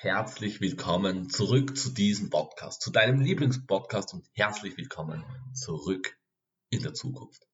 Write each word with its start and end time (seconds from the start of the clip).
herzlich 0.00 0.60
willkommen 0.60 1.28
zurück 1.28 1.76
zu 1.76 1.90
diesem 1.90 2.30
Podcast, 2.30 2.82
zu 2.82 2.92
deinem 2.92 3.20
Lieblingspodcast 3.20 4.14
und 4.14 4.28
herzlich 4.32 4.76
willkommen 4.76 5.24
zurück 5.54 6.16
in 6.70 6.84
der 6.84 6.94
Zukunft. 6.94 7.48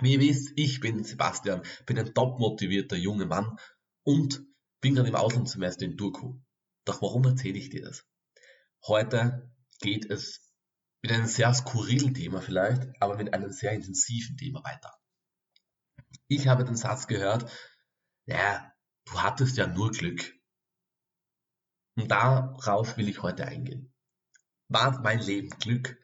Wie 0.00 0.14
ihr 0.14 0.20
wisst, 0.20 0.50
ich 0.56 0.80
bin 0.80 1.04
Sebastian, 1.04 1.62
bin 1.86 2.00
ein 2.00 2.14
top 2.14 2.40
motivierter 2.40 2.96
junger 2.96 3.26
Mann 3.26 3.56
und 4.02 4.42
bin 4.80 4.96
gerade 4.96 5.10
im 5.10 5.14
Auslandssemester 5.14 5.84
in 5.84 5.96
Turku. 5.96 6.40
Doch 6.84 7.00
warum 7.00 7.24
erzähle 7.26 7.58
ich 7.58 7.70
dir 7.70 7.82
das? 7.82 8.04
Heute 8.84 9.48
geht 9.80 10.10
es 10.10 10.52
mit 11.00 11.12
einem 11.12 11.26
sehr 11.26 11.54
skurrilen 11.54 12.12
Thema 12.12 12.42
vielleicht, 12.42 12.88
aber 13.00 13.16
mit 13.16 13.34
einem 13.34 13.52
sehr 13.52 13.70
intensiven 13.70 14.36
Thema 14.36 14.64
weiter. 14.64 14.92
Ich 16.26 16.48
habe 16.48 16.64
den 16.64 16.74
Satz 16.74 17.06
gehört, 17.06 17.48
ja, 18.26 18.72
du 19.04 19.22
hattest 19.22 19.56
ja 19.58 19.68
nur 19.68 19.92
Glück. 19.92 20.41
Und 21.96 22.10
darauf 22.10 22.96
will 22.96 23.08
ich 23.08 23.22
heute 23.22 23.46
eingehen. 23.46 23.92
War 24.68 25.00
mein 25.02 25.20
Leben 25.20 25.50
Glück? 25.50 25.98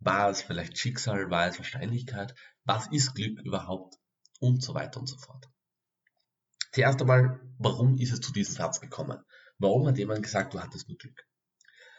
War 0.00 0.30
es 0.30 0.42
vielleicht 0.42 0.78
Schicksal? 0.78 1.30
War 1.30 1.46
es 1.46 1.58
Wahrscheinlichkeit? 1.58 2.34
Was 2.64 2.88
ist 2.88 3.14
Glück 3.14 3.40
überhaupt? 3.40 3.96
Und 4.40 4.62
so 4.62 4.74
weiter 4.74 4.98
und 4.98 5.06
so 5.06 5.18
fort. 5.18 5.48
Zuerst 6.72 7.00
einmal, 7.00 7.40
warum 7.58 7.98
ist 7.98 8.12
es 8.12 8.20
zu 8.20 8.32
diesem 8.32 8.54
Satz 8.54 8.80
gekommen? 8.80 9.22
Warum 9.58 9.86
hat 9.86 9.98
jemand 9.98 10.22
gesagt, 10.22 10.54
du 10.54 10.60
hattest 10.60 10.88
nur 10.88 10.98
Glück? 10.98 11.26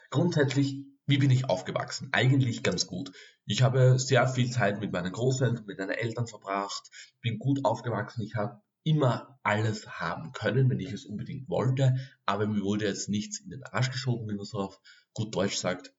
Grundsätzlich, 0.10 0.84
wie 1.06 1.18
bin 1.18 1.30
ich 1.30 1.50
aufgewachsen? 1.50 2.10
Eigentlich 2.12 2.64
ganz 2.64 2.88
gut. 2.88 3.12
Ich 3.46 3.62
habe 3.62 4.00
sehr 4.00 4.28
viel 4.28 4.50
Zeit 4.50 4.80
mit 4.80 4.92
meinen 4.92 5.12
Großeltern, 5.12 5.66
mit 5.66 5.78
meinen 5.78 5.92
Eltern 5.92 6.28
verbracht, 6.28 6.90
bin 7.22 7.38
gut 7.38 7.64
aufgewachsen. 7.64 8.22
Ich 8.24 8.36
habe 8.36 8.62
immer 8.84 9.40
alles 9.44 9.88
haben 9.88 10.32
können, 10.32 10.70
wenn 10.70 10.80
ich 10.80 10.92
es 10.92 11.06
unbedingt 11.06 11.50
wollte, 11.50 11.96
aber 12.26 12.48
mir 12.48 12.62
wurde 12.62 12.86
jetzt 12.86 13.10
nichts 13.10 13.40
in 13.40 13.50
den 13.50 13.64
Arsch 13.64 13.92
geschoben, 13.92 14.28
wie 14.30 14.36
man 14.36 14.46
so 14.46 14.60
auf 14.60 14.80
gut 15.14 15.36
Deutsch 15.36 15.58
sagt. 15.58 15.94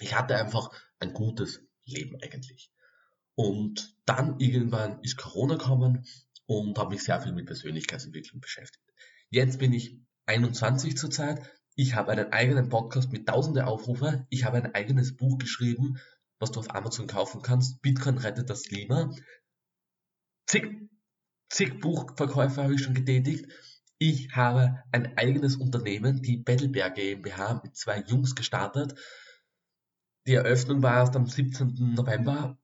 Ich 0.00 0.14
hatte 0.14 0.36
einfach 0.36 0.70
ein 0.98 1.12
gutes 1.12 1.62
Leben 1.84 2.16
eigentlich. 2.22 2.72
Und 3.34 3.96
dann 4.06 4.38
irgendwann 4.38 5.00
ist 5.02 5.16
Corona 5.16 5.56
gekommen 5.56 6.06
und 6.46 6.78
habe 6.78 6.90
mich 6.90 7.04
sehr 7.04 7.20
viel 7.20 7.32
mit 7.32 7.46
Persönlichkeitsentwicklung 7.46 8.40
beschäftigt. 8.40 8.84
Jetzt 9.30 9.58
bin 9.58 9.72
ich 9.72 9.98
21 10.26 10.96
zurzeit. 10.96 11.40
Ich 11.74 11.94
habe 11.94 12.12
einen 12.12 12.32
eigenen 12.32 12.68
Podcast 12.68 13.12
mit 13.12 13.28
tausende 13.28 13.66
Aufrufe. 13.66 14.26
Ich 14.28 14.44
habe 14.44 14.58
ein 14.58 14.74
eigenes 14.74 15.16
Buch 15.16 15.38
geschrieben, 15.38 15.98
was 16.38 16.50
du 16.50 16.60
auf 16.60 16.74
Amazon 16.74 17.06
kaufen 17.06 17.42
kannst. 17.42 17.80
Bitcoin 17.82 18.18
rettet 18.18 18.50
das 18.50 18.64
Klima. 18.64 19.14
Zig 20.46 20.90
zig 21.50 21.80
Buchverkäufe 21.80 22.62
habe 22.62 22.74
ich 22.74 22.82
schon 22.82 22.94
getätigt. 22.94 23.46
Ich 23.98 24.34
habe 24.34 24.82
ein 24.92 25.18
eigenes 25.18 25.56
Unternehmen, 25.56 26.22
die 26.22 26.38
Battleberg 26.38 26.94
GmbH, 26.94 27.60
mit 27.62 27.76
zwei 27.76 28.00
Jungs 28.00 28.34
gestartet. 28.34 28.94
Die 30.26 30.34
Eröffnung 30.34 30.82
war 30.82 30.94
erst 30.94 31.16
am 31.16 31.26
17. 31.26 31.94
November. 31.94 32.58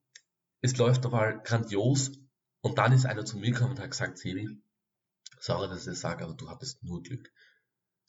Es 0.62 0.76
läuft 0.78 1.04
aber 1.04 1.38
grandios. 1.38 2.12
Und 2.62 2.78
dann 2.78 2.92
ist 2.92 3.06
einer 3.06 3.24
zu 3.24 3.36
mir 3.36 3.50
gekommen 3.50 3.72
und 3.72 3.80
hat 3.80 3.90
gesagt, 3.90 4.18
Sebi, 4.18 4.62
sorry, 5.38 5.68
dass 5.68 5.80
ich 5.80 5.86
das 5.86 6.00
sage, 6.00 6.24
aber 6.24 6.34
du 6.34 6.48
hattest 6.48 6.82
nur 6.82 7.02
Glück. 7.02 7.30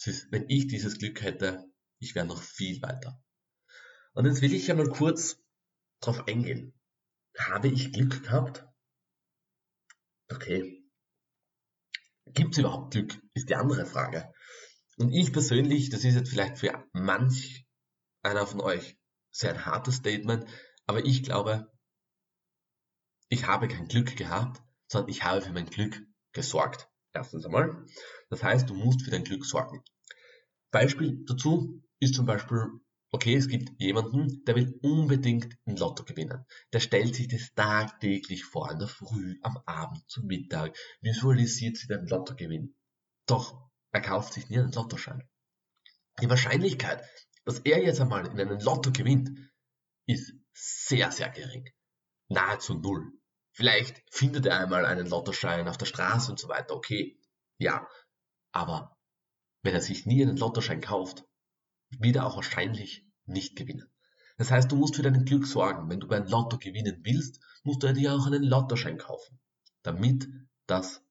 Ist, 0.06 0.32
wenn 0.32 0.46
ich 0.48 0.68
dieses 0.68 0.98
Glück 0.98 1.22
hätte, 1.22 1.66
ich 2.00 2.16
wäre 2.16 2.26
noch 2.26 2.42
viel 2.42 2.82
weiter. 2.82 3.22
Und 4.14 4.26
jetzt 4.26 4.42
will 4.42 4.54
ich 4.54 4.68
ja 4.68 4.76
mal 4.76 4.90
kurz 4.90 5.38
drauf 6.00 6.28
eingehen. 6.28 6.74
Habe 7.38 7.68
ich 7.68 7.92
Glück 7.92 8.24
gehabt? 8.24 8.66
Okay. 10.30 10.84
Gibt 12.26 12.54
es 12.54 12.58
überhaupt 12.60 12.92
Glück? 12.92 13.18
Ist 13.34 13.50
die 13.50 13.56
andere 13.56 13.86
Frage. 13.86 14.32
Und 14.98 15.12
ich 15.12 15.32
persönlich, 15.32 15.90
das 15.90 16.04
ist 16.04 16.16
jetzt 16.16 16.30
vielleicht 16.30 16.58
für 16.58 16.84
manch 16.94 17.66
einer 18.24 18.46
von 18.46 18.62
euch 18.62 18.98
sehr 19.32 19.54
ein 19.54 19.66
hartes 19.66 19.96
Statement, 19.96 20.46
aber 20.86 21.06
ich 21.06 21.24
glaube, 21.24 21.72
ich 23.30 23.46
habe 23.46 23.68
kein 23.68 23.88
Glück 23.88 24.16
gehabt, 24.16 24.62
sondern 24.88 25.10
ich 25.10 25.24
habe 25.24 25.42
für 25.42 25.52
mein 25.52 25.70
Glück 25.70 26.00
gesorgt. 26.34 26.90
Erstens 27.14 27.46
einmal. 27.46 27.86
Das 28.30 28.44
heißt, 28.44 28.70
du 28.70 28.74
musst 28.74 29.04
für 29.04 29.12
dein 29.12 29.24
Glück 29.24 29.46
sorgen. 29.46 29.84
Beispiel 30.72 31.24
dazu 31.26 31.84
ist 32.00 32.16
zum 32.16 32.26
Beispiel 32.26 32.68
okay, 33.18 33.36
es 33.36 33.48
gibt 33.48 33.82
jemanden, 33.82 34.46
der 34.46 34.56
will 34.56 34.78
unbedingt 34.84 35.58
ein 35.66 35.76
Lotto 35.76 36.04
gewinnen. 36.04 36.46
Der 36.72 36.80
stellt 36.80 37.16
sich 37.16 37.28
das 37.28 37.52
tagtäglich 37.56 38.46
vor, 38.46 38.72
in 38.72 38.78
der 38.78 38.88
Früh, 38.88 39.40
am 39.42 39.58
Abend, 39.66 40.08
zum 40.08 40.28
Mittag, 40.28 40.78
visualisiert 41.02 41.78
sich 41.78 41.88
den 41.88 42.06
Lottogewinn. 42.06 42.76
Doch 43.26 43.68
er 43.92 44.02
kauft 44.02 44.34
sich 44.34 44.50
nie 44.50 44.60
einen 44.60 44.72
Lottoschein. 44.72 45.28
Die 46.22 46.30
Wahrscheinlichkeit, 46.30 47.04
dass 47.44 47.58
er 47.60 47.84
jetzt 47.84 48.00
einmal 48.00 48.28
in 48.28 48.40
einem 48.40 48.60
Lotto 48.60 48.92
gewinnt, 48.92 49.32
ist 50.06 50.34
sehr, 50.54 51.12
sehr 51.12 51.30
gering. 51.30 51.68
Nahezu 52.30 52.76
null. 52.76 53.14
Vielleicht 53.52 54.04
findet 54.12 54.46
er 54.46 54.60
einmal 54.60 54.86
einen 54.86 55.08
Lottoschein 55.08 55.68
auf 55.68 55.80
der 55.80 55.88
Straße 55.88 56.30
und 56.30 56.40
so 56.40 56.50
weiter, 56.50 56.76
okay, 56.76 57.20
ja. 57.58 57.88
Aber 58.52 58.96
wenn 59.64 59.74
er 59.74 59.82
sich 59.82 60.06
nie 60.06 60.22
einen 60.22 60.38
Lottoschein 60.38 60.82
kauft, 60.82 61.26
wieder 61.90 62.28
auch 62.28 62.36
wahrscheinlich 62.36 63.07
nicht 63.28 63.56
gewinnen. 63.56 63.90
Das 64.38 64.52
heißt, 64.52 64.72
du 64.72 64.76
musst 64.76 64.96
für 64.96 65.02
dein 65.02 65.26
Glück 65.26 65.48
sorgen. 65.48 65.90
Wenn 65.90 66.00
du 66.00 66.08
beim 66.08 66.28
Lotto 66.28 66.58
gewinnen 66.58 67.02
willst, 67.04 67.40
musst 67.64 67.84
du 67.84 67.94
dir 67.94 68.14
auch 68.14 68.28
einen 68.28 68.44
Lottoschein 68.44 68.98
kaufen, 68.98 69.40
damit 69.82 70.28
das 70.68 71.02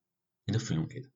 in 0.47 0.55
Erfüllung 0.55 0.89
geht. 0.89 1.11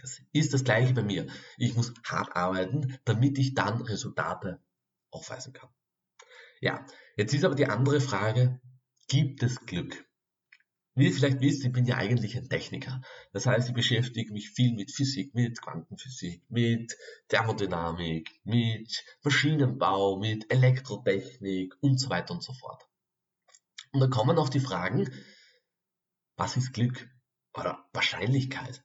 Das 0.00 0.20
ist 0.32 0.52
das 0.52 0.64
gleiche 0.64 0.92
bei 0.92 1.02
mir. 1.02 1.26
Ich 1.56 1.74
muss 1.76 1.94
hart 2.04 2.34
arbeiten, 2.34 2.98
damit 3.04 3.38
ich 3.38 3.54
dann 3.54 3.80
Resultate 3.82 4.60
aufweisen 5.10 5.52
kann. 5.52 5.70
Ja, 6.60 6.84
jetzt 7.16 7.32
ist 7.32 7.44
aber 7.44 7.54
die 7.54 7.66
andere 7.66 8.00
Frage, 8.00 8.60
gibt 9.08 9.42
es 9.42 9.60
Glück? 9.60 10.04
Wie 10.96 11.06
ihr 11.06 11.12
vielleicht 11.12 11.40
wisst, 11.40 11.64
ich 11.64 11.72
bin 11.72 11.86
ja 11.86 11.96
eigentlich 11.96 12.36
ein 12.36 12.48
Techniker. 12.48 13.02
Das 13.32 13.46
heißt, 13.46 13.68
ich 13.68 13.74
beschäftige 13.74 14.32
mich 14.32 14.50
viel 14.50 14.74
mit 14.74 14.92
Physik, 14.92 15.34
mit 15.34 15.60
Quantenphysik, 15.60 16.48
mit 16.48 16.96
Thermodynamik, 17.28 18.30
mit 18.44 19.04
Maschinenbau, 19.24 20.18
mit 20.18 20.52
Elektrotechnik 20.52 21.74
und 21.80 21.98
so 21.98 22.10
weiter 22.10 22.32
und 22.32 22.44
so 22.44 22.52
fort. 22.52 22.86
Und 23.92 24.00
da 24.00 24.06
kommen 24.06 24.38
auch 24.38 24.48
die 24.48 24.60
Fragen, 24.60 25.10
was 26.36 26.56
ist 26.56 26.72
Glück 26.72 27.08
oder 27.54 27.88
Wahrscheinlichkeit? 27.92 28.84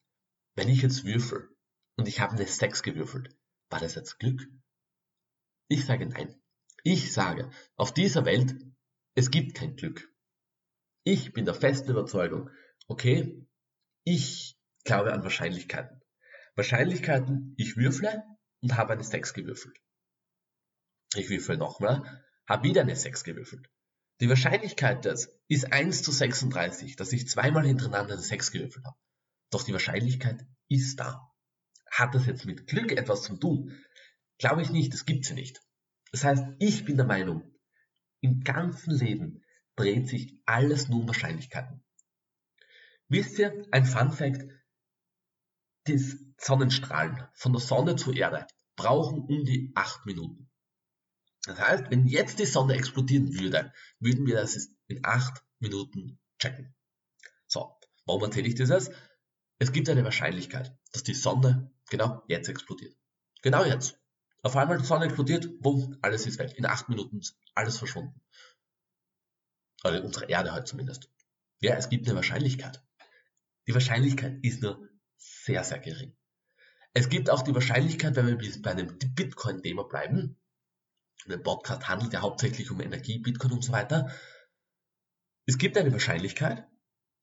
Wenn 0.56 0.70
ich 0.70 0.82
jetzt 0.82 1.06
würfel 1.06 1.50
und 1.96 2.08
ich 2.08 2.20
habe 2.22 2.34
eine 2.34 2.48
6 2.48 2.82
gewürfelt, 2.82 3.36
war 3.70 3.80
das 3.80 3.94
jetzt 3.94 4.18
Glück? 4.18 4.48
Ich 5.68 5.86
sage 5.86 6.08
nein. 6.08 6.42
Ich 6.84 7.14
sage, 7.14 7.52
auf 7.76 7.94
dieser 7.94 8.26
Welt, 8.26 8.56
es 9.14 9.30
gibt 9.30 9.56
kein 9.56 9.76
Glück. 9.76 10.12
Ich 11.12 11.34
bin 11.34 11.46
der 11.46 11.56
festen 11.56 11.90
Überzeugung, 11.90 12.52
okay, 12.88 13.44
ich 14.04 14.60
glaube 14.84 15.12
an 15.12 15.24
Wahrscheinlichkeiten. 15.24 16.04
Wahrscheinlichkeiten, 16.54 17.56
ich 17.58 17.78
würfle 17.78 18.24
und 18.62 18.78
habe 18.78 18.94
eine 18.94 19.04
6 19.04 19.34
gewürfelt. 19.34 19.76
Ich 21.16 21.32
würfle 21.32 21.58
nochmal, 21.58 22.24
habe 22.48 22.68
wieder 22.68 22.82
eine 22.82 22.96
6 22.96 23.24
gewürfelt. 23.24 23.72
Die 24.22 24.30
Wahrscheinlichkeit 24.30 25.04
das 25.04 25.36
ist 25.48 25.74
1 25.74 26.04
zu 26.04 26.12
36, 26.12 26.96
dass 26.96 27.12
ich 27.12 27.28
zweimal 27.28 27.66
hintereinander 27.66 28.14
eine 28.14 28.22
6 28.22 28.52
gewürfelt 28.52 28.86
habe. 28.86 28.98
Doch 29.50 29.64
die 29.64 29.74
Wahrscheinlichkeit 29.74 30.46
ist 30.68 31.00
da. 31.00 31.28
Hat 31.90 32.14
das 32.14 32.28
jetzt 32.28 32.46
mit 32.46 32.68
Glück 32.68 32.92
etwas 32.92 33.24
zu 33.24 33.36
tun? 33.36 33.84
Glaube 34.38 34.62
ich 34.62 34.70
nicht, 34.70 34.94
das 34.94 35.06
gibt 35.06 35.26
sie 35.26 35.34
nicht. 35.34 35.60
Das 36.12 36.24
heißt, 36.24 36.44
ich 36.60 36.86
bin 36.86 36.98
der 36.98 37.08
Meinung, 37.08 37.52
im 38.22 38.42
ganzen 38.42 38.92
Leben 38.92 39.44
dreht 39.80 40.10
sich 40.10 40.38
alles 40.46 40.90
nur 40.90 41.02
um 41.02 41.08
Wahrscheinlichkeiten. 41.08 41.84
Wisst 43.08 43.40
ihr, 43.40 43.66
ein 43.72 43.86
Fun 43.86 44.12
Fact, 44.12 44.46
die 45.88 45.98
Sonnenstrahlen 46.38 47.28
von 47.34 47.54
der 47.54 47.62
Sonne 47.62 47.96
zur 47.96 48.16
Erde 48.16 48.46
brauchen 48.76 49.22
um 49.22 49.46
die 49.46 49.72
8 49.76 50.06
Minuten. 50.06 50.52
Das 51.46 51.60
heißt, 51.60 51.86
wenn 51.90 52.06
jetzt 52.06 52.40
die 52.40 52.46
Sonne 52.46 52.76
explodieren 52.76 53.34
würde, 53.34 53.74
würden 54.00 54.28
wir 54.28 54.36
das 54.36 54.70
in 54.88 55.00
8 55.04 55.42
Minuten 55.60 56.20
checken. 56.38 56.76
So, 57.48 57.76
warum 58.06 58.24
erzähle 58.24 58.48
ich 58.48 58.56
das? 58.56 58.92
Es 59.58 59.72
gibt 59.72 59.90
eine 59.90 60.04
Wahrscheinlichkeit, 60.04 60.78
dass 60.92 61.04
die 61.04 61.14
Sonne 61.14 61.72
genau 61.90 62.24
jetzt 62.28 62.50
explodiert. 62.50 62.96
Genau 63.42 63.64
jetzt. 63.64 63.98
Auf 64.44 64.56
einmal 64.56 64.78
die 64.78 64.86
Sonne 64.86 65.06
explodiert, 65.06 65.60
bumm, 65.62 65.98
alles 66.02 66.26
ist 66.28 66.38
weg. 66.38 66.54
In 66.58 66.66
8 66.66 66.90
Minuten 66.90 67.20
ist 67.20 67.38
alles 67.56 67.78
verschwunden. 67.78 68.22
Also 69.84 70.04
unsere 70.04 70.26
Erde 70.30 70.52
halt 70.52 70.68
zumindest. 70.68 71.10
Ja, 71.62 71.76
es 71.76 71.90
gibt 71.90 72.08
eine 72.08 72.16
Wahrscheinlichkeit. 72.16 72.82
Die 73.68 73.74
Wahrscheinlichkeit 73.74 74.40
ist 74.44 74.62
nur 74.62 74.90
sehr, 75.18 75.64
sehr 75.64 75.80
gering. 75.80 76.16
Es 76.94 77.10
gibt 77.10 77.30
auch 77.30 77.44
die 77.44 77.54
Wahrscheinlichkeit, 77.54 78.16
wenn 78.16 78.40
wir 78.40 78.62
bei 78.62 78.72
einem 78.72 78.98
Bitcoin-Thema 78.98 79.84
bleiben, 79.84 80.40
der 81.28 81.38
Podcast 81.38 81.88
handelt 81.88 82.14
ja 82.14 82.22
hauptsächlich 82.22 82.72
um 82.72 82.82
Energie, 82.82 83.20
Bitcoin 83.20 83.52
und 83.52 83.64
so 83.64 83.72
weiter. 83.72 84.12
Es 85.46 85.58
gibt 85.58 85.78
eine 85.78 85.92
Wahrscheinlichkeit, 85.92 86.66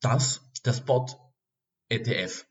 dass 0.01 0.43
der 0.65 0.75
Spot 0.75 1.07
ETF 1.89 2.47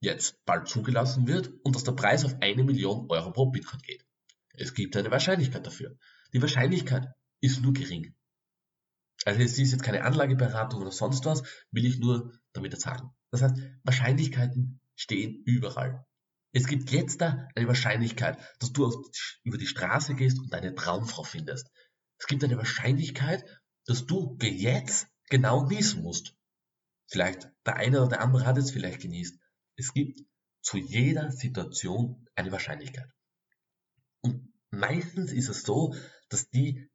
jetzt 0.00 0.44
bald 0.44 0.68
zugelassen 0.68 1.28
wird 1.28 1.48
und 1.62 1.76
dass 1.76 1.84
der 1.84 1.92
Preis 1.92 2.24
auf 2.24 2.34
eine 2.40 2.64
Million 2.64 3.08
Euro 3.10 3.30
pro 3.32 3.46
Bitcoin 3.46 3.80
geht. 3.82 4.04
Es 4.54 4.74
gibt 4.74 4.96
eine 4.96 5.10
Wahrscheinlichkeit 5.10 5.66
dafür. 5.66 5.96
Die 6.32 6.40
Wahrscheinlichkeit 6.40 7.08
ist 7.40 7.62
nur 7.62 7.72
gering. 7.72 8.15
Also 9.24 9.40
es 9.40 9.58
ist 9.58 9.72
jetzt 9.72 9.82
keine 9.82 10.04
Anlageberatung 10.04 10.80
oder 10.80 10.92
sonst 10.92 11.24
was, 11.24 11.42
will 11.70 11.84
ich 11.84 11.98
nur 11.98 12.32
damit 12.52 12.78
sagen. 12.80 13.10
Das 13.30 13.42
heißt, 13.42 13.56
Wahrscheinlichkeiten 13.82 14.80
stehen 14.94 15.42
überall. 15.44 16.06
Es 16.52 16.66
gibt 16.66 16.90
jetzt 16.90 17.20
da 17.20 17.48
eine 17.54 17.66
Wahrscheinlichkeit, 17.66 18.38
dass 18.60 18.72
du 18.72 18.90
über 19.42 19.58
die 19.58 19.66
Straße 19.66 20.14
gehst 20.14 20.38
und 20.38 20.52
deine 20.52 20.74
Traumfrau 20.74 21.22
findest. 21.22 21.70
Es 22.18 22.26
gibt 22.26 22.44
eine 22.44 22.56
Wahrscheinlichkeit, 22.56 23.44
dass 23.84 24.06
du 24.06 24.38
jetzt 24.40 25.08
genau 25.28 25.66
niesen 25.66 26.02
musst. 26.02 26.34
Vielleicht 27.08 27.50
der 27.64 27.76
eine 27.76 28.00
oder 28.00 28.08
der 28.08 28.20
andere 28.22 28.46
hat 28.46 28.58
es 28.58 28.70
vielleicht 28.70 29.00
genießt. 29.00 29.38
Es 29.76 29.92
gibt 29.92 30.20
zu 30.62 30.78
jeder 30.78 31.30
Situation 31.30 32.26
eine 32.34 32.50
Wahrscheinlichkeit. 32.52 33.08
Und 34.20 34.52
meistens 34.70 35.32
ist 35.32 35.48
es 35.48 35.62
so, 35.62 35.94
dass 36.28 36.48
die, 36.50 36.90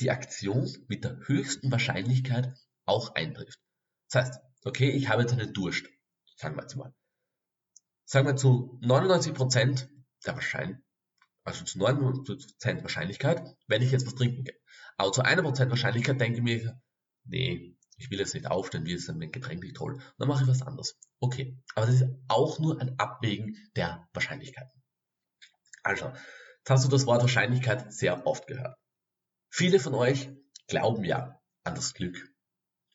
die 0.00 0.10
Aktion 0.10 0.70
mit 0.88 1.04
der 1.04 1.18
höchsten 1.26 1.70
Wahrscheinlichkeit 1.70 2.54
auch 2.84 3.14
eintrifft. 3.14 3.60
Das 4.10 4.24
heißt, 4.24 4.40
okay, 4.64 4.90
ich 4.90 5.08
habe 5.08 5.22
jetzt 5.22 5.32
einen 5.32 5.52
Durst, 5.52 5.86
sagen 6.36 6.56
wir 6.56 6.62
jetzt 6.62 6.76
mal. 6.76 6.94
Sagen 8.04 8.26
wir 8.26 8.36
zu 8.36 8.78
99% 8.82 9.88
der 10.24 10.34
Wahrscheinlichkeit, 10.34 10.84
also 11.44 11.64
zu 11.64 11.78
99% 11.78 12.82
Wahrscheinlichkeit, 12.82 13.56
wenn 13.66 13.82
ich 13.82 13.90
jetzt 13.90 14.06
was 14.06 14.14
trinken 14.14 14.44
gehe. 14.44 14.58
Aber 14.96 15.12
zu 15.12 15.22
1% 15.22 15.70
Wahrscheinlichkeit 15.70 16.20
denke 16.20 16.38
ich 16.38 16.44
mir, 16.44 16.80
nee, 17.24 17.76
ich 17.96 18.10
will 18.10 18.18
jetzt 18.18 18.34
nicht 18.34 18.46
aufstehen, 18.46 18.84
wie 18.84 18.92
ist 18.92 19.08
mein 19.08 19.32
Getränk 19.32 19.62
nicht 19.62 19.76
toll. 19.76 20.00
Dann 20.18 20.28
mache 20.28 20.42
ich 20.42 20.48
was 20.48 20.62
anderes. 20.62 20.98
Okay, 21.18 21.58
aber 21.74 21.86
das 21.86 21.96
ist 21.96 22.04
auch 22.28 22.58
nur 22.58 22.80
ein 22.80 22.98
Abwägen 22.98 23.56
der 23.74 24.06
Wahrscheinlichkeiten. 24.12 24.82
Also, 25.82 26.06
jetzt 26.08 26.70
hast 26.70 26.84
du 26.84 26.88
das 26.88 27.06
Wort 27.06 27.22
Wahrscheinlichkeit 27.22 27.92
sehr 27.92 28.26
oft 28.26 28.46
gehört. 28.46 28.76
Viele 29.56 29.80
von 29.80 29.94
euch 29.94 30.28
glauben 30.66 31.02
ja 31.02 31.40
an 31.64 31.74
das 31.74 31.94
Glück. 31.94 32.30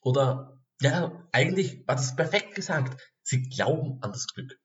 Oder, 0.01 0.63
ja, 0.79 1.27
eigentlich 1.31 1.87
war 1.87 1.95
das 1.95 2.15
perfekt 2.15 2.53
gesagt. 2.53 3.01
Sie 3.23 3.41
glauben 3.41 3.97
an 4.03 4.11
das 4.11 4.27
Glück. 4.27 4.61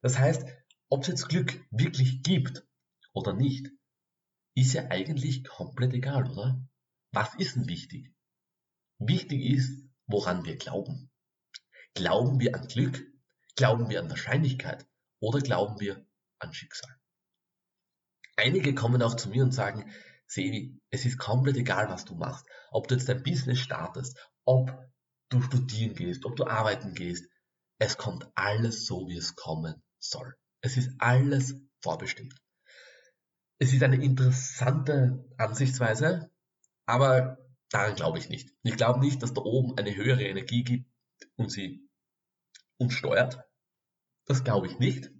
Das 0.00 0.18
heißt, 0.18 0.44
ob 0.88 1.02
es 1.02 1.06
jetzt 1.06 1.28
Glück 1.28 1.64
wirklich 1.70 2.24
gibt 2.24 2.66
oder 3.12 3.32
nicht, 3.32 3.70
ist 4.56 4.72
ja 4.72 4.86
eigentlich 4.90 5.44
komplett 5.44 5.92
egal, 5.92 6.28
oder? 6.28 6.66
Was 7.12 7.32
ist 7.36 7.54
denn 7.54 7.68
wichtig? 7.68 8.12
Wichtig 8.98 9.44
ist, 9.44 9.84
woran 10.08 10.44
wir 10.44 10.56
glauben. 10.56 11.12
Glauben 11.94 12.40
wir 12.40 12.56
an 12.56 12.66
Glück? 12.66 13.06
Glauben 13.54 13.88
wir 13.88 14.00
an 14.00 14.10
Wahrscheinlichkeit? 14.10 14.84
Oder 15.20 15.38
glauben 15.38 15.78
wir 15.78 16.04
an 16.40 16.52
Schicksal? 16.52 16.90
Einige 18.34 18.74
kommen 18.74 19.00
auch 19.00 19.14
zu 19.14 19.28
mir 19.28 19.44
und 19.44 19.52
sagen, 19.52 19.88
Sevi, 20.30 20.80
es 20.90 21.04
ist 21.04 21.18
komplett 21.18 21.56
egal, 21.56 21.88
was 21.88 22.04
du 22.04 22.14
machst. 22.14 22.46
Ob 22.70 22.88
du 22.88 22.94
jetzt 22.94 23.08
dein 23.08 23.22
Business 23.22 23.58
startest, 23.58 24.16
ob 24.44 24.72
du 25.28 25.42
studieren 25.42 25.94
gehst, 25.94 26.24
ob 26.24 26.36
du 26.36 26.46
arbeiten 26.46 26.94
gehst. 26.94 27.28
Es 27.78 27.96
kommt 27.96 28.30
alles 28.34 28.86
so, 28.86 29.08
wie 29.08 29.16
es 29.16 29.34
kommen 29.34 29.82
soll. 29.98 30.34
Es 30.60 30.76
ist 30.76 30.90
alles 30.98 31.54
vorbestimmt. 31.82 32.34
Es 33.58 33.72
ist 33.72 33.82
eine 33.82 34.02
interessante 34.02 35.24
Ansichtsweise, 35.36 36.30
aber 36.86 37.38
Daran 37.70 37.94
glaube 37.94 38.18
ich 38.18 38.28
nicht. 38.28 38.52
Ich 38.62 38.76
glaube 38.76 39.00
nicht, 39.00 39.22
dass 39.22 39.32
da 39.32 39.42
oben 39.42 39.78
eine 39.78 39.94
höhere 39.94 40.24
Energie 40.24 40.64
gibt 40.64 40.90
und 41.36 41.50
sie 41.50 41.88
uns 42.78 42.94
steuert. 42.94 43.44
Das 44.26 44.44
glaube 44.44 44.66
ich 44.66 44.78
nicht. 44.78 45.10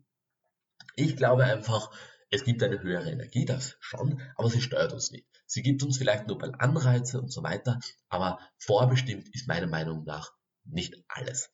Ich 0.97 1.17
glaube 1.17 1.45
einfach, 1.45 1.91
es 2.31 2.44
gibt 2.44 2.62
eine 2.62 2.81
höhere 2.81 3.11
Energie, 3.11 3.44
das 3.44 3.77
schon, 3.81 4.23
aber 4.37 4.49
sie 4.49 4.62
steuert 4.62 4.93
uns 4.93 5.11
nicht. 5.11 5.27
Sie 5.47 5.62
gibt 5.62 5.82
uns 5.82 5.99
vielleicht 5.99 6.29
nur 6.29 6.38
mal 6.38 6.53
Anreize 6.59 7.21
und 7.21 7.32
so 7.32 7.43
weiter, 7.43 7.81
aber 8.09 8.38
vorbestimmt 8.59 9.29
ist 9.35 9.49
meiner 9.49 9.67
Meinung 9.67 10.05
nach 10.05 10.32
nicht 10.65 10.94
alles. 11.09 11.50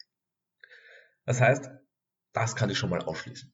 Das 1.24 1.40
heißt, 1.40 1.70
das 2.32 2.54
kann 2.54 2.70
ich 2.70 2.78
schon 2.78 2.90
mal 2.90 3.02
ausschließen. 3.02 3.52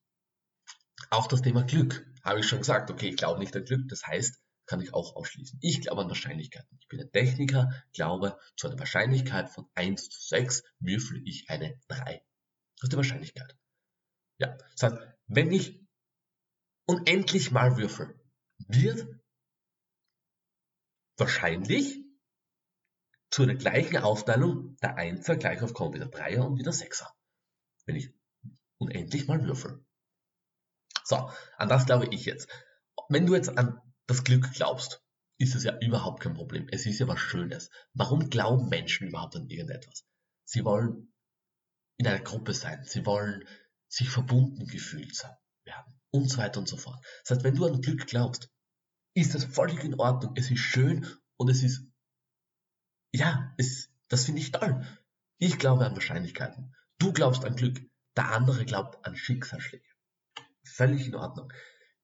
Auch 1.11 1.27
das 1.29 1.43
Thema 1.43 1.63
Glück 1.63 2.07
habe 2.25 2.41
ich 2.41 2.47
schon 2.49 2.59
gesagt. 2.59 2.91
Okay, 2.91 3.11
ich 3.11 3.17
glaube 3.17 3.39
nicht 3.39 3.55
an 3.57 3.65
Glück. 3.65 3.89
Das 3.89 4.07
heißt, 4.07 4.41
kann 4.67 4.81
ich 4.81 4.95
auch 4.95 5.17
ausschließen. 5.17 5.59
Ich 5.63 5.81
glaube 5.81 6.03
an 6.03 6.09
Wahrscheinlichkeiten. 6.09 6.79
Ich 6.81 6.89
bin 6.89 7.01
ein 7.01 7.13
Techniker, 7.13 7.71
glaube, 7.93 8.39
zu 8.57 8.69
einer 8.69 8.79
Wahrscheinlichkeit 8.79 9.51
von 9.51 9.67
1 9.75 10.09
zu 10.09 10.21
6 10.29 10.63
würfel 10.81 11.23
ich 11.27 11.49
eine 11.49 11.79
3. 11.89 12.25
Das 12.77 12.85
ist 12.85 12.93
die 12.93 12.97
Wahrscheinlichkeit. 12.97 13.57
Ja, 14.39 14.57
das 14.77 14.93
heißt, 14.93 15.03
wenn 15.27 15.53
ich 15.53 15.82
unendlich 16.87 17.51
mal 17.51 17.77
würfel, 17.77 18.19
wird 18.69 19.07
wahrscheinlich 21.17 22.03
zu 23.31 23.47
der 23.47 23.57
gleichen 23.57 23.97
Aufteilung 23.99 24.77
der 24.83 24.97
1er 24.97 25.37
gleich 25.37 25.63
aufkommen 25.63 25.95
wie 25.95 25.99
der 25.99 26.11
3er 26.11 26.41
und 26.41 26.59
wie 26.59 26.63
der 26.63 26.73
6er. 26.73 27.09
Wenn 27.87 27.97
ich 27.97 28.13
unendlich 28.79 29.27
mal 29.27 29.43
würfel. 29.45 29.85
So, 31.05 31.31
an 31.57 31.69
das 31.69 31.87
glaube 31.87 32.07
ich 32.11 32.25
jetzt. 32.25 32.49
Wenn 33.09 33.27
du 33.27 33.35
jetzt 33.35 33.57
an 33.57 33.81
das 34.07 34.25
Glück 34.25 34.53
glaubst, 34.53 35.03
ist 35.39 35.55
es 35.55 35.65
ja 35.65 35.79
überhaupt 35.81 36.23
kein 36.23 36.35
Problem. 36.35 36.69
Es 36.71 36.87
ist 36.87 36.99
ja 36.99 37.09
was 37.09 37.19
Schönes. 37.19 37.71
Warum 37.95 38.29
glauben 38.29 38.69
Menschen 38.69 39.09
überhaupt 39.09 39.35
an 39.37 39.49
irgendetwas? 39.49 40.05
Sie 40.45 40.65
wollen 40.65 41.13
in 41.97 42.07
einer 42.07 42.21
Gruppe 42.21 42.55
sein. 42.55 42.85
Sie 42.85 43.07
wollen 43.07 43.47
sich 43.89 44.11
verbunden 44.11 44.67
gefühlt 44.67 45.27
werden. 45.65 46.02
Und 46.13 46.31
so 46.31 46.39
weiter 46.39 46.61
und 46.61 46.69
so 46.69 46.77
fort. 46.77 47.05
Das 47.23 47.37
heißt, 47.37 47.45
wenn 47.45 47.57
du 47.57 47.67
an 47.67 47.81
Glück 47.81 48.07
glaubst, 48.07 48.51
ist 49.15 49.35
das 49.35 49.45
völlig 49.45 49.83
in 49.83 49.99
Ordnung. 49.99 50.35
Es 50.37 50.51
ist 50.51 50.61
schön 50.61 51.07
und 51.37 51.49
es 51.49 51.63
ist, 51.63 51.87
ja, 53.13 53.55
es, 53.59 53.91
das 54.09 54.27
finde 54.27 54.41
ich 54.41 54.53
toll. 54.53 54.87
Ich 55.39 55.59
glaube 55.59 55.85
an 55.85 55.95
Wahrscheinlichkeiten. 55.95 56.75
Du 56.99 57.13
glaubst 57.13 57.45
an 57.45 57.57
Glück. 57.57 57.81
Der 58.17 58.31
andere 58.31 58.65
glaubt 58.65 59.05
an 59.07 59.17
Schicksalsschläge. 59.17 59.85
Völlig 60.65 61.07
in 61.07 61.15
Ordnung. 61.15 61.53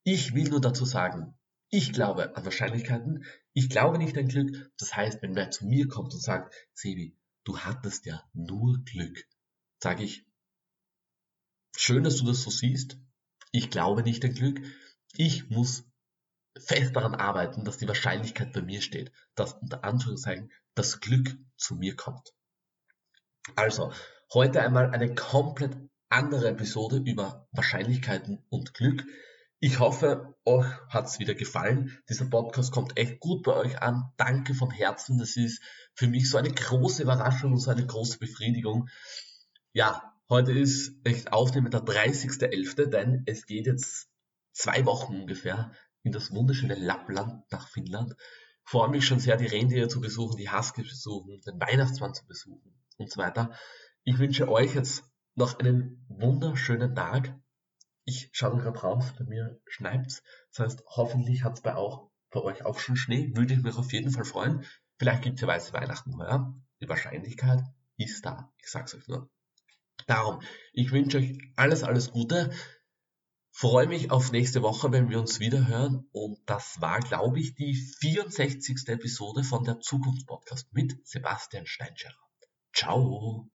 Ich 0.05 0.35
will 0.35 0.49
nur 0.49 0.61
dazu 0.61 0.85
sagen, 0.85 1.39
ich 1.71 1.93
glaube 1.93 2.35
an 2.35 2.45
Wahrscheinlichkeiten. 2.45 3.25
Ich 3.53 3.69
glaube 3.69 3.99
nicht 3.99 4.17
an 4.17 4.29
Glück. 4.29 4.73
Das 4.79 4.97
heißt, 4.97 5.23
wenn 5.23 5.37
wer 5.37 5.51
zu 5.51 5.67
mir 5.67 5.87
kommt 5.87 6.15
und 6.15 6.23
sagt, 6.23 6.55
Sebi, 6.73 7.17
du 7.45 7.59
hattest 7.59 8.07
ja 8.07 8.23
nur 8.33 8.83
Glück, 8.85 9.27
sage 9.83 10.05
ich, 10.05 10.27
schön, 11.77 12.05
dass 12.05 12.17
du 12.17 12.25
das 12.25 12.43
so 12.43 12.51
siehst. 12.51 12.99
Ich 13.59 13.71
glaube 13.71 14.05
nicht 14.05 14.25
an 14.25 14.35
Glück. 14.35 14.61
Ich 15.17 15.51
muss 15.51 15.83
fest 16.57 16.95
daran 16.95 17.17
arbeiten, 17.17 17.65
dass 17.65 17.77
die 17.77 17.89
Wahrscheinlichkeit 17.89 18.53
bei 18.53 18.63
mir 18.63 18.81
steht, 18.81 19.11
dass 19.35 19.55
unter 19.55 19.83
Anführungszeichen 19.83 20.53
das 20.77 21.01
Glück 21.01 21.37
zu 21.57 21.75
mir 21.75 21.97
kommt. 21.97 22.33
Also, 23.57 23.93
heute 24.33 24.63
einmal 24.63 24.91
eine 24.91 25.13
komplett 25.13 25.77
andere 26.09 26.51
Episode 26.51 26.99
über 26.99 27.49
Wahrscheinlichkeiten 27.51 28.45
und 28.49 28.75
Glück. 28.75 29.05
Ich 29.59 29.81
hoffe, 29.81 30.37
euch 30.45 30.69
hat's 30.89 31.19
wieder 31.19 31.35
gefallen. 31.35 31.99
Dieser 32.09 32.27
Podcast 32.27 32.71
kommt 32.71 32.97
echt 32.97 33.19
gut 33.19 33.43
bei 33.43 33.55
euch 33.55 33.83
an. 33.83 34.13
Danke 34.19 34.55
vom 34.55 34.71
Herzen. 34.71 35.19
Das 35.19 35.37
ist 35.37 35.61
für 35.95 36.07
mich 36.07 36.31
so 36.31 36.39
eine 36.39 36.53
große 36.53 37.03
Überraschung 37.03 37.55
und 37.55 37.59
so 37.59 37.73
eine 37.73 37.85
große 37.85 38.21
Befriedigung. 38.21 38.89
Ja, 39.73 40.08
heute 40.29 40.53
ist 40.53 40.95
echt 41.05 41.33
aufnehmen 41.33 41.71
der 41.71 41.81
30.11., 41.81 42.87
denn 42.87 43.23
es 43.27 43.47
geht 43.47 43.67
jetzt 43.67 44.09
zwei 44.53 44.85
Wochen 44.87 45.21
ungefähr 45.21 45.73
in 46.03 46.13
das 46.13 46.31
wunderschöne 46.31 46.75
Lappland 46.75 47.45
nach 47.51 47.69
Finnland. 47.69 48.15
Freue 48.65 48.91
mich 48.91 49.07
schon 49.07 49.21
sehr, 49.21 49.37
die 49.37 49.47
Rentiere 49.47 49.89
zu 49.89 50.01
besuchen, 50.01 50.37
die 50.37 50.51
Husky 50.51 50.83
zu 50.83 50.89
besuchen, 50.89 51.41
den 51.47 51.61
Weihnachtsmann 51.61 52.15
zu 52.15 52.27
besuchen 52.27 52.75
und 52.97 53.11
so 53.11 53.21
weiter. 53.21 53.53
Ich 54.05 54.19
wünsche 54.19 54.49
euch 54.49 54.75
jetzt 54.75 55.05
noch 55.35 55.59
einen 55.59 56.05
wunderschönen 56.09 56.95
Tag 56.95 57.35
ich 58.09 58.31
schaue 58.33 58.57
gerade 58.57 58.79
raus, 58.79 59.13
bei 59.19 59.25
mir 59.25 59.61
schneit's. 59.67 60.23
Das 60.53 60.61
heißt, 60.61 60.85
hoffentlich 60.87 61.45
hat's 61.45 61.61
bei 61.61 61.75
bei 62.31 62.41
euch 62.41 62.65
auch 62.65 62.79
schon 62.79 62.97
Schnee. 62.97 63.37
Würde 63.37 63.53
ich 63.53 63.63
mich 63.63 63.77
auf 63.77 63.93
jeden 63.93 64.11
Fall 64.11 64.25
freuen. 64.25 64.65
Vielleicht 64.99 65.25
gibt's 65.25 65.43
ja 65.43 65.47
weiße 65.47 65.75
Weihnachten 65.75 66.17
heuer. 66.17 66.55
Die 66.81 66.89
Wahrscheinlichkeit 66.89 67.63
ist 67.99 68.25
da. 68.25 68.51
Ich 68.57 68.71
sag's 68.71 68.95
euch 68.95 69.07
nur. 69.09 69.29
Darum, 70.09 70.41
ich 70.73 70.91
wünsche 70.91 71.19
euch 71.19 71.39
alles, 71.55 71.85
alles 71.85 72.11
Gute. 72.11 72.51
Freue 73.53 73.87
mich 73.87 74.11
auf 74.11 74.33
nächste 74.33 74.63
Woche, 74.63 74.91
wenn 74.91 75.11
wir 75.11 75.21
uns 75.21 75.39
wieder 75.39 75.69
hören. 75.69 76.09
Und 76.13 76.39
das 76.47 76.81
war, 76.81 77.01
glaube 77.01 77.39
ich, 77.41 77.55
die 77.55 77.75
64. 77.75 78.89
Episode 78.89 79.45
von 79.45 79.65
der 79.65 79.81
Zukunftspodcast 79.81 80.73
mit 80.73 81.07
Sebastian 81.07 81.67
Steinscherer. 81.67 82.17
Ciao! 82.75 83.47